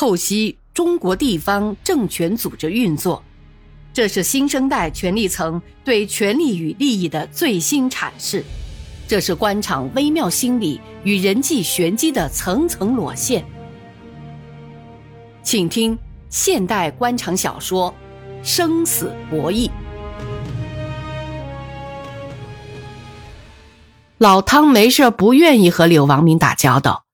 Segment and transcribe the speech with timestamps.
[0.00, 3.22] 透析中国地方政权组织运作，
[3.92, 8.42] 这是新生代权力层对权力与利益的最新阐释，
[9.06, 13.44] 这是官场微妙心理与人际玄机的层层裸现。
[15.42, 15.98] 请听
[16.30, 17.94] 现代官场小说
[18.42, 19.68] 《生死博弈》。
[24.16, 27.04] 老汤没事不愿意和柳王明打交道。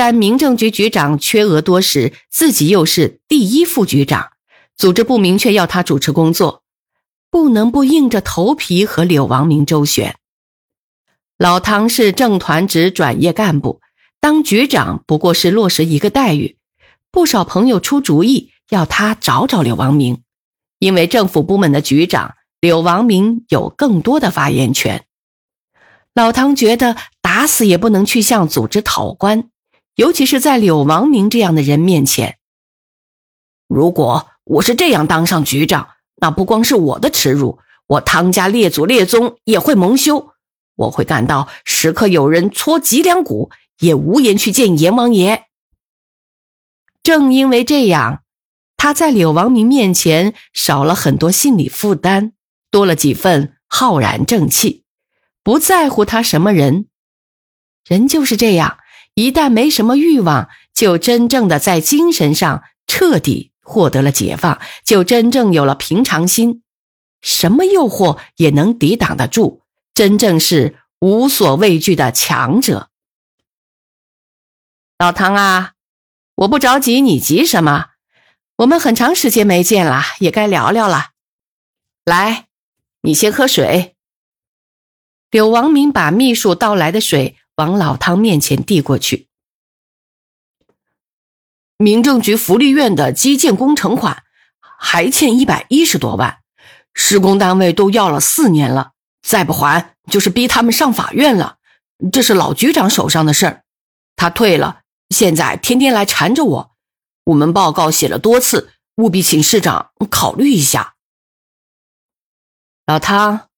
[0.00, 4.30] 但民政局局长缺额多时，自己又是第一副局长，
[4.74, 6.62] 组织部明确要他主持工作，
[7.30, 10.16] 不能不硬着头皮和柳王明周旋。
[11.36, 13.82] 老唐是正团职转业干部，
[14.20, 16.56] 当局长不过是落实一个待遇。
[17.10, 20.22] 不少朋友出主意要他找找柳王明，
[20.78, 25.04] 因为政府部门的局长柳王明有更多的发言权。
[26.14, 29.50] 老唐觉得打死也不能去向组织讨官。
[29.96, 32.38] 尤其是在柳王明这样的人面前，
[33.68, 40.32] 如果我是这样当上局长，那不光是我的耻辱，我汤家列祖列宗也会蒙羞。
[40.76, 43.50] 我会感到时刻有人戳脊梁骨，
[43.80, 45.44] 也无颜去见阎王爷。
[47.02, 48.22] 正因为这样，
[48.76, 52.32] 他在柳王明面前少了很多心理负担，
[52.70, 54.84] 多了几分浩然正气，
[55.42, 56.86] 不在乎他什么人，
[57.86, 58.78] 人就是这样。
[59.20, 66.62] 一旦没什么欲望，就真正的在精神上彻底获得了解放，就真正有了平常心，
[67.20, 69.62] 什么诱惑也能抵挡得住，
[69.92, 72.88] 真正是无所畏惧的强者。
[74.98, 75.72] 老唐啊，
[76.36, 77.88] 我不着急，你急什么？
[78.56, 81.10] 我们很长时间没见了，也该聊聊了。
[82.06, 82.46] 来，
[83.02, 83.96] 你先喝水。
[85.30, 87.36] 柳王明把秘书倒来的水。
[87.60, 89.28] 往老汤面前递过去。
[91.76, 94.22] 民政局福利院的基建工程款
[94.78, 96.38] 还欠一百一十多万，
[96.94, 101.58] 施工单位都要了四年了，再不还就是逼他们上法院了。
[102.10, 103.64] 这是老局长手上的事儿，
[104.16, 106.70] 他退了，现在天天来缠着我。
[107.24, 110.94] 我们报告写了多次，务必请市长考虑一下。
[112.86, 113.48] 老汤，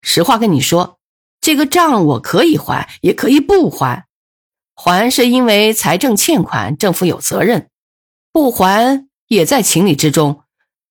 [0.00, 0.99] 实话跟你说。
[1.40, 4.06] 这个账我可以还，也可以不还。
[4.74, 7.68] 还是因为财政欠款，政府有责任；
[8.32, 10.42] 不还也在情理之中。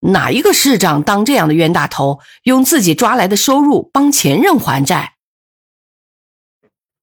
[0.01, 5.15] 哪一个市长当这样的冤大头，用自己抓来的收入帮前任还债？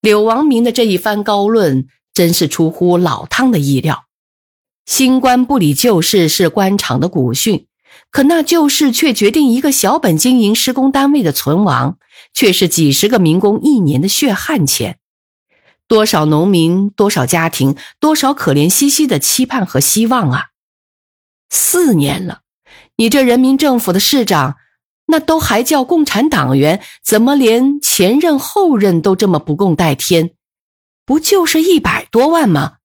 [0.01, 4.05] 柳王明的这一番高论，真是出乎老汤的意料。
[4.87, 7.67] 新官不理旧事是官场的古训。
[8.16, 11.99] 可那旧事却决定一个小本经营施工单位的存亡，
[12.32, 14.99] 却是几十个民工一年的血汗钱。
[15.87, 20.44] 多少农民，多少家庭，多少可怜兮兮的期盼和希望啊！
[21.50, 22.41] 四年了，
[22.97, 24.56] 你这人民政府的市长，
[25.09, 30.31] 那都还叫共产党员，怎么连前任后任都这么不共戴天？
[31.05, 32.76] 不就是一百多万吗？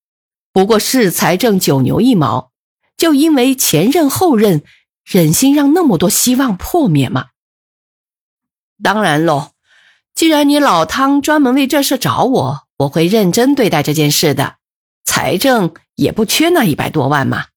[0.52, 2.52] 不过是财政九牛一毛，
[2.98, 4.64] 就因为前任后任。
[5.04, 7.30] 忍心让那么多希望破灭吗？
[8.84, 9.52] 当然喽，
[10.14, 14.58] 既然你老汤专门为这事找我，我会认真对待这件事的。
[15.04, 17.48] 财政也不缺那一百多万嘛。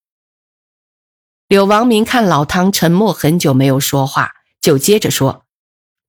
[1.46, 5.44] 柳王明看老汤沉默很久没有说话，就接着说：“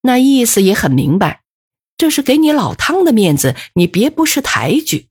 [0.02, 1.44] 那意思也很明白，
[1.98, 5.10] 这是给你老汤的面子，你别不识抬举。”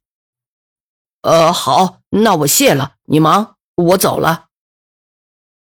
[1.23, 4.49] 呃，好，那我谢了，你忙，我走了。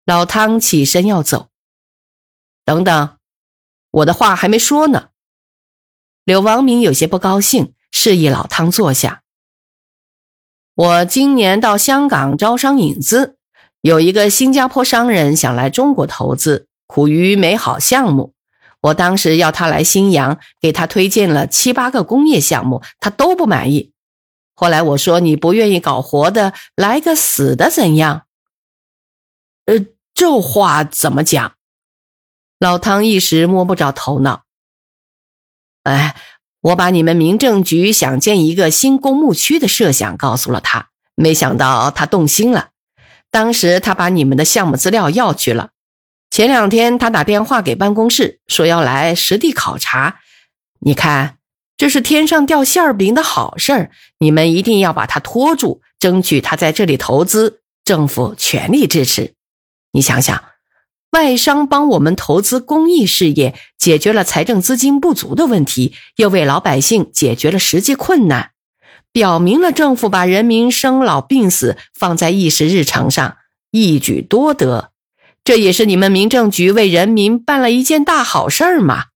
[0.05, 1.47] 老汤起身要走，
[2.65, 3.17] 等等，
[3.89, 5.11] 我的话还没说呢。
[6.25, 9.23] 柳王明有些不高兴，示意老汤坐下。
[10.75, 13.37] 我今年到香港招商引资，
[13.79, 18.33] 有一个新加坡商人想来中国投资，苦于没好项目。
[18.81, 23.93] 我当时要他来新阳，给他推荐了七八个工业项目，他都不满意。
[24.53, 28.25] 后来我说你不愿意搞活的，来个死的怎样？
[29.65, 29.85] 呃。
[30.13, 31.53] 这话怎么讲？
[32.59, 34.43] 老汤一时摸不着头脑。
[35.83, 36.15] 哎，
[36.61, 42.69] 我把你们民政局想建一个新公墓区的设想告诉了他，没想到他动心了。
[43.29, 45.71] 当时他把你们的项目资料要去了。
[46.29, 50.19] 前两天他打电话给办公室，说要来实地考察。
[50.79, 51.37] 你看，
[51.75, 59.33] 这是天上掉馅饼的好事儿，你们一定要把他拖住，争取他在这里投资，政府全力支持。
[59.93, 60.43] 你想想，
[61.11, 68.51] 外商帮我们投资公益事业，解决了财政资金不足的问题，又为老百姓解决了实际困难，
[69.11, 73.37] 表明了政府把人民生老病死放在议事日程上，
[73.71, 74.91] 一举多得。
[75.43, 79.07] 这也是你们民政局为人民办了一件大好事儿嘛。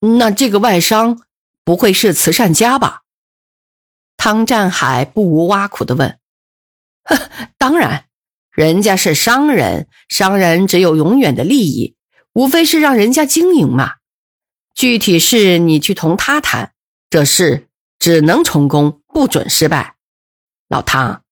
[0.00, 1.22] 那这个外商
[1.62, 3.02] 不会是慈善家吧？
[4.16, 6.18] 汤占海不无挖苦的问。
[7.04, 8.06] 呵， 当然，
[8.52, 11.96] 人家是商人，商人只有永远的利益，
[12.34, 13.94] 无非是让人家经营嘛。
[14.74, 16.72] 具体事你去同他谈，
[17.08, 17.68] 这事
[17.98, 19.94] 只能成功，不准失败。
[20.68, 21.22] 老汤，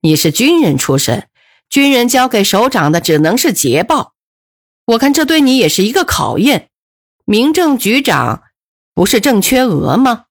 [0.00, 1.28] 你是军人出身。
[1.68, 4.14] 军人交给首长的只能是捷报，
[4.86, 6.70] 我看这对你也是一个考验。
[7.24, 8.42] 民政局长
[8.94, 10.24] 不是正缺额吗？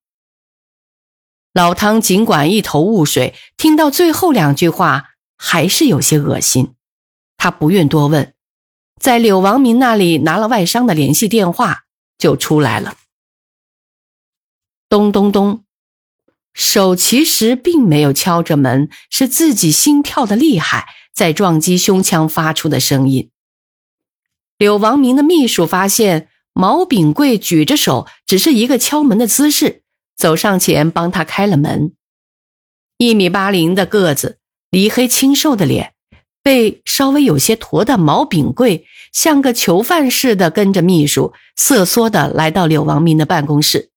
[1.53, 6.73] 老汤尽管一头雾水，听到最后两句话还是有些恶心。
[7.37, 8.33] 他不愿多问，
[8.99, 11.83] 在柳王明那里拿了外商的联系电话，
[12.17, 12.97] 就出来了。
[14.89, 15.63] 咚咚咚，
[16.53, 20.87] 手其实并没有敲着门，是自己心跳的厉害。
[21.13, 23.31] 在撞击胸腔发出的声音。
[24.59, 29.81] 柳王明的秘书发现毛炳贵举着手，只是一个敲门的姿势，
[30.15, 31.95] 走上前帮他开了门。
[32.97, 34.36] 一米八零的个子，
[34.71, 35.93] 黧黑清瘦的脸，
[36.43, 43.91] 被稍微有些驼的毛炳贵，像个囚犯似的跟着秘书，瑟缩的来到柳王明的办公室，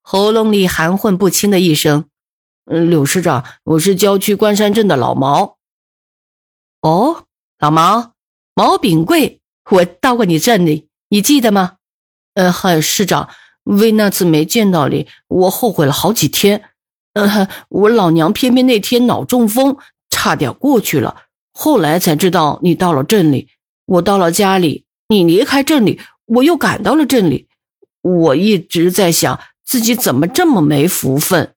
[0.00, 2.04] 喉咙里含混不清的一声
[2.64, 5.56] ：“柳市长，我是郊区关山镇的老毛。”
[6.80, 7.24] 哦，
[7.58, 8.12] 老毛，
[8.54, 9.40] 毛炳贵，
[9.70, 11.76] 我到过你镇里，你记得吗？
[12.34, 13.30] 呃，嗨，市长，
[13.64, 16.70] 为那次没见到你，我后悔了好几天。
[17.14, 19.76] 呃，我老娘偏偏那天脑中风，
[20.14, 21.22] 差点过去了。
[21.52, 23.48] 后来才知道你到了镇里，
[23.84, 27.48] 我到了家里，你离开镇里，我又赶到了镇里。
[28.00, 31.54] 我一直在想，自己怎么这么没福分。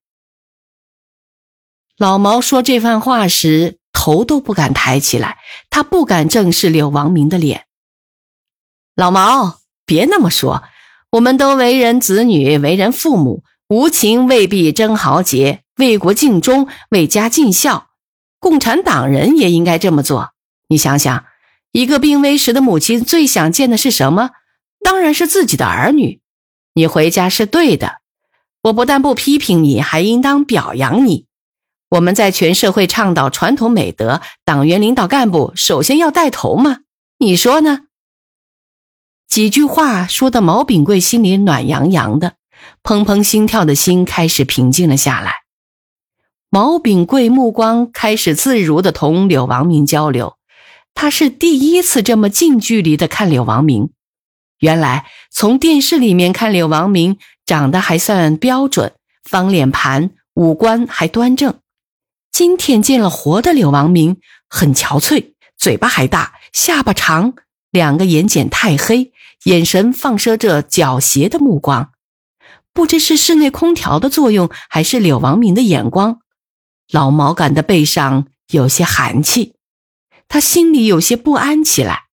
[1.98, 3.78] 老毛说这番话时。
[4.00, 5.40] 头都不敢抬起来，
[5.72, 7.66] 他不敢正视柳王明的脸。
[8.96, 10.64] 老毛，别那么说，
[11.14, 17.87] 我们都为人子女，为人父母，无情未必真豪杰，为国尽忠，为家尽孝。
[18.40, 20.32] 共产党人也应该这么做。
[20.68, 21.26] 你想想，
[21.72, 24.32] 一个病危时的母亲最想见的是什么？
[24.84, 26.22] 当然是自己的儿女。
[26.74, 28.02] 你回家是对的，
[28.64, 31.26] 我不但不批评你，还应当表扬你。
[31.90, 36.82] 我们在全社会倡导传统美德，党员领导干部首先要带头嘛？
[37.18, 37.86] 你说呢？
[39.28, 42.34] 几句话说的毛炳贵心里暖洋洋的，
[42.84, 45.47] 砰砰心跳的心开始平静了下来。
[46.50, 50.38] 毛炳贵目光开始自如的同柳王明交流，
[50.94, 53.90] 他是第一次这么近距离的看柳王明。
[54.60, 61.56] 原来从电视里面看柳王明长得还算标准，方脸盘，五官还端正。
[62.32, 64.18] 今天见了活的柳王明，
[64.48, 67.34] 很憔悴，嘴巴还大，下巴长，
[67.72, 69.12] 两个眼睑太黑，
[69.44, 71.90] 眼神放射着狡黠的目光。
[72.74, 76.20] 不知是室内空调的作用，还是柳王明的眼光，
[76.92, 79.56] 老毛感的背上有些寒气，
[80.28, 82.06] 他心里有些不安起来。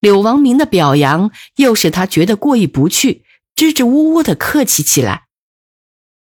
[0.00, 3.24] 柳王明的表扬又使他觉得过意不去，
[3.54, 5.26] 支支吾吾的客气起来。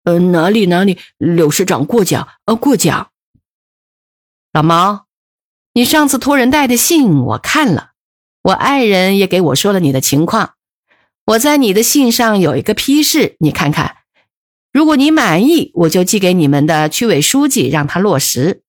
[0.04, 3.12] 呃，哪里哪里，柳市长过奖，呃，过奖。
[4.53, 5.07] 老毛，
[5.74, 7.91] 你上次托人带的信我看了，
[8.43, 10.53] 我爱人也给我说了你的情况。
[11.25, 13.97] 我在你的信上有一个批示，你看看，
[14.71, 18.63] 如果你满意，我就寄给你们的区委书记，让他落实。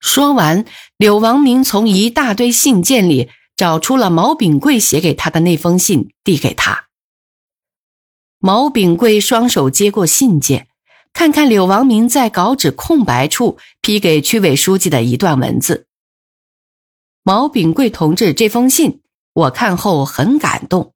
[0.00, 0.64] 说完，
[0.96, 6.86] 柳王明从一大堆信件里找出了毛炳贵写给他的那封信，递给他。
[8.38, 10.68] 毛炳贵双手接过信件，
[11.12, 15.86] 看看柳王明在稿纸空白处批给区委书记的一段文字。
[17.22, 19.02] 毛炳贵同志这封信，
[19.34, 20.91] 我看后很感动。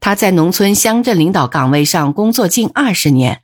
[0.00, 3.42] 他在农村乡镇领导岗位上工作近二十年，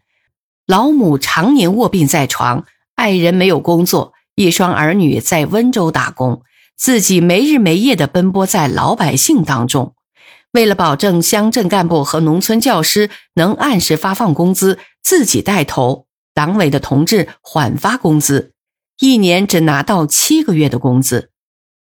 [0.66, 6.42] 老母常年卧病在床，爱人没有工作，一双儿女在温州打工，
[6.76, 9.94] 自己没日没夜地奔波在老百姓当中。
[10.52, 18.52] 为了保证乡镇干部和农村教师能按时发放工资，自己带头，党委的同志缓发工资，
[18.98, 21.30] 一年只拿到七个月的工资。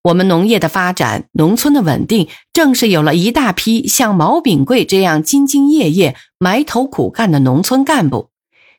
[0.07, 8.31] 我们农业的发展，农村的稳定，正是有了一大批像毛炳贵这样兢兢业业、埋头苦干的农村干部。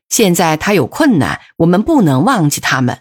[0.07, 2.99] 现在他有困难，我们不能忘记他们。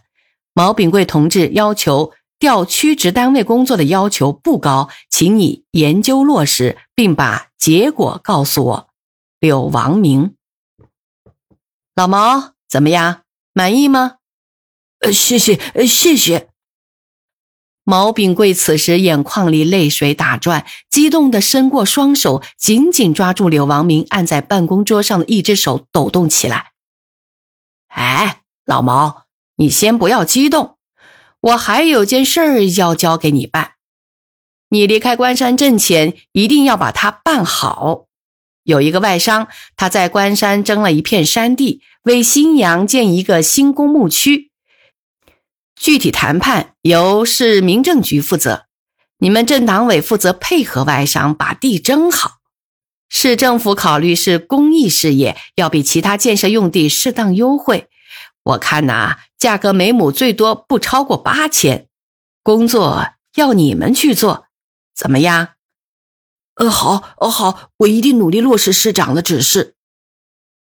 [0.54, 2.12] 毛炳贵同志要求。
[2.38, 8.88] 调区直单位工作的要求不高，请你研究落实，并把结果告诉我。
[9.40, 10.34] 柳王明。
[11.94, 13.22] 老毛，怎么样？
[13.54, 14.16] 满意吗？
[15.00, 16.50] 呃，谢谢，呃，谢谢。
[17.88, 26.72] 毛炳贵此时眼眶里泪水打转，激动地伸过双手，紧紧抓住柳王明按在办公桌上的一只手，抖动起来。
[27.86, 29.26] 哎，老毛，
[29.58, 30.78] 你先不要激动，
[31.40, 33.74] 我还有件事儿要交给你办。
[34.70, 38.06] 你离开关山镇前，一定要把它办好。
[38.64, 44.50] 有一个外商，他在关山征了一片山地，为新阳建一个新公墓区。
[45.78, 48.64] 具体谈判由市民政局负责，
[49.18, 52.38] 你们镇党委负责配合外商把地征好。
[53.08, 57.88] 市政府考虑是公益事业，要比其他建设用地适当优惠。
[58.42, 61.86] 我看呐，价格每亩最多不超过八千。
[62.42, 64.46] 工作要你们去做，
[64.94, 65.50] 怎么样？
[66.54, 69.76] 呃，好，呃，好，我一定努力落实市长的指示。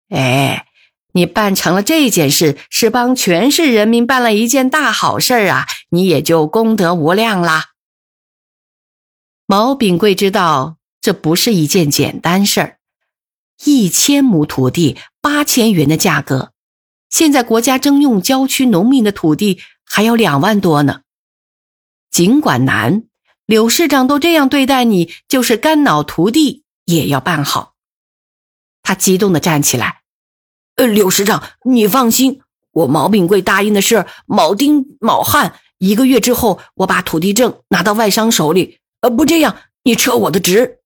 [0.10, 0.68] 哎。
[1.14, 5.66] 你办成了这件事，是帮全市人民办了一件大好事啊！
[5.90, 7.72] 你也就功德无量啦。
[9.46, 12.78] 毛炳贵知道这不是一件简单事儿，
[13.66, 16.54] 一千亩土地八千元的价格，
[17.10, 21.02] 现在国家征用郊区农民的土地还要两万多呢。
[22.10, 23.04] 尽管难，
[23.46, 27.74] 柳市长都这样对待你，就是肝脑涂地也要办好。
[28.82, 30.01] 他激动的站起来。
[30.82, 38.80] 呃，柳师长，你放心，我毛炳贵答应的事，卯丁卯汉，一个月之后，我把土地证拿到外商手里。
[39.02, 40.80] 呃，不这样，你撤我的职。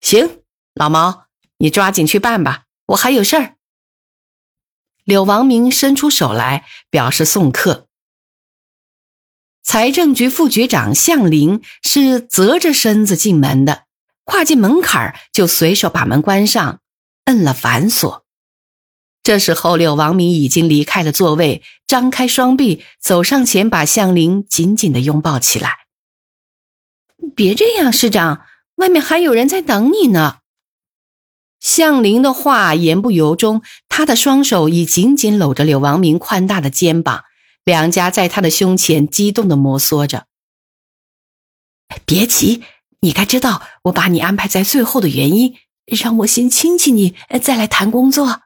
[0.00, 0.40] 行，
[0.72, 1.26] 老毛，
[1.58, 3.56] 你抓紧去办吧，我还有事儿。
[5.04, 7.86] 柳王明伸出手来，表示送客。
[9.62, 13.84] 财政局副局长向林是侧着身子进门的，
[14.24, 16.80] 跨进门槛就随手把门关上，
[17.26, 18.24] 摁了反锁。
[19.22, 25.80] 这时候，柳王明已经离开了座位，张开双臂走上前，把向林紧紧的拥抱起来。
[27.36, 28.46] 别这样，市长，
[28.76, 30.38] 外面还有人在等你呢。
[31.60, 37.24] 向林的话言不由衷，他的双手已紧紧搂着柳王明宽大的肩膀，
[37.64, 40.24] 两颊在他的胸前激动的摩挲着。
[42.06, 42.62] 别急，
[43.00, 45.54] 你该知道我把你安排在最后的原因，
[45.86, 48.40] 让我先亲亲你，再来谈工作。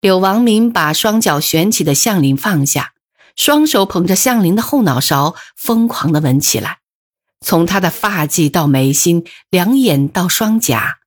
[0.00, 2.92] 柳王明把双脚悬起的向林放下，
[3.34, 6.78] 双手捧着向林的后脑勺，疯狂的吻起来，
[7.40, 10.98] 从他的发髻到眉心，两眼到双颊，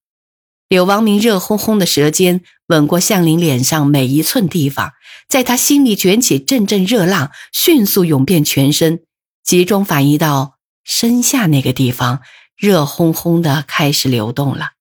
[0.67, 4.91] 柳王明热烘烘的舌尖吻过向林脸上每一寸地方，
[5.29, 9.05] 在他心里卷起阵阵热浪，迅速涌遍全身，
[9.41, 12.19] 集中反移到身下那个地方，
[12.57, 14.71] 热烘烘的开始流动了。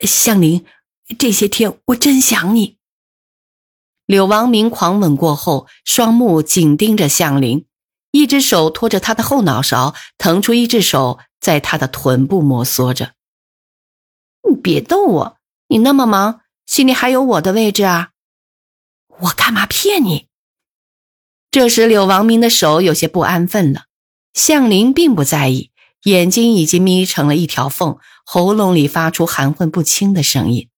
[0.00, 0.64] 向林。
[1.18, 2.78] 这些天我真想你。
[4.06, 7.66] 柳王明狂吻过后，双目紧盯着向林，
[8.10, 13.14] 一只手托着他的后脑勺，腾出一只手在他的臀部摩挲着。
[14.48, 18.10] 你别逗我，你那么忙，心里还有我的位置啊？
[19.20, 20.28] 我干嘛骗你？
[21.50, 23.84] 这时柳王明的手有些不安分了，
[24.34, 25.70] 向林并不在意，
[26.02, 30.68] 眼睛已经眯成了一条缝，喉咙里发出含混不清的声音。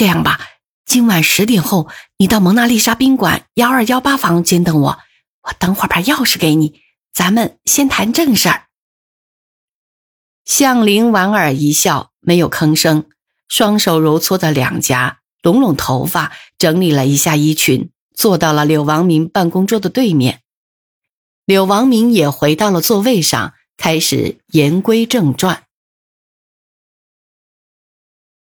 [0.00, 0.40] 这样吧，
[0.86, 4.98] 今晚十点后，你到蒙娜丽莎宾馆幺二幺八房间等我。
[5.42, 6.80] 我等会儿把钥匙给你，
[7.12, 8.68] 咱们先谈正事儿。
[10.46, 13.04] 向林莞尔一笑，没有吭声，
[13.46, 20.40] 双手揉搓着两颊，拢拢头发，整理了一下衣裙，坐到了柳王明办公桌的对面。
[21.44, 25.64] 柳王明也回到了座位上，开始言归正传。